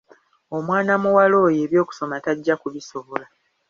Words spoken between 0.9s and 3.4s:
muwala oyo eby’okusoma tajja kubisobola.